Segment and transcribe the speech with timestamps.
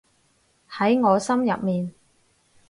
[0.67, 1.93] 喺我心入面